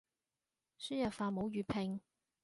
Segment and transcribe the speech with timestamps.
[0.79, 2.01] 輸入法冇粵拼